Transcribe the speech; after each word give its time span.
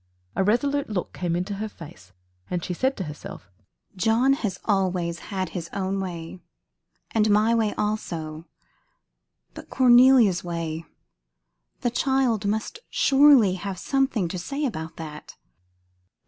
A 0.35 0.43
resolute 0.43 0.89
look 0.89 1.13
came 1.13 1.35
into 1.35 1.53
her 1.61 1.69
face 1.69 2.11
and 2.49 2.65
she 2.65 2.73
said 2.73 2.97
to 2.97 3.03
herself, 3.03 3.51
"John 3.95 4.33
has 4.33 4.59
always 4.65 5.19
had 5.29 5.49
his 5.49 5.69
own 5.73 5.99
way 5.99 6.39
and 7.11 7.29
my 7.29 7.53
way 7.53 7.75
also; 7.75 8.47
but 9.53 9.69
Cornelia's 9.69 10.43
way 10.43 10.85
the 11.81 11.91
child 11.91 12.47
must 12.47 12.79
surely 12.89 13.53
have 13.53 13.77
something 13.77 14.27
to 14.29 14.39
say 14.39 14.65
about 14.65 14.95
that." 14.97 15.35